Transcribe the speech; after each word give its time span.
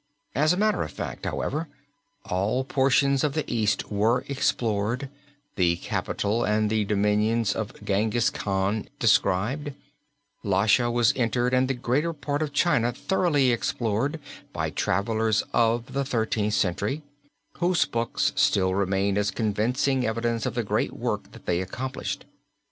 As 0.33 0.51
a 0.51 0.57
matter 0.57 0.81
of 0.81 0.89
fact, 0.91 1.25
however, 1.27 1.67
all 2.25 2.63
portions 2.63 3.23
of 3.23 3.35
the 3.35 3.43
East 3.45 3.91
were 3.91 4.25
explored, 4.27 5.09
the 5.57 5.75
Capital 5.75 6.43
and 6.43 6.71
the 6.71 6.83
dominions 6.85 7.53
of 7.55 7.71
Jenghis 7.85 8.31
Khan 8.31 8.89
described, 8.97 9.73
Lhasa 10.41 10.89
was 10.89 11.13
entered 11.15 11.53
and 11.53 11.67
the 11.67 11.75
greater 11.75 12.13
part 12.13 12.41
of 12.41 12.51
China 12.51 12.91
thoroughly 12.91 13.51
explored 13.51 14.19
by 14.51 14.71
travelers 14.71 15.43
of 15.53 15.93
the 15.93 16.03
Thirteenth 16.03 16.55
Century, 16.55 17.03
whose 17.59 17.85
books 17.85 18.31
still 18.35 18.73
remain 18.73 19.19
as 19.19 19.29
convincing 19.29 20.03
evidence 20.07 20.47
of 20.47 20.55
the 20.55 20.63
great 20.63 20.93
work 20.93 21.31
that 21.33 21.45
they 21.45 21.61
accomplished. 21.61 22.25